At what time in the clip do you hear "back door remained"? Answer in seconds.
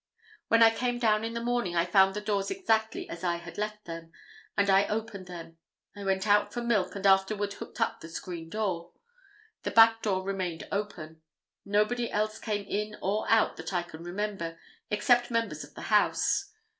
9.69-10.67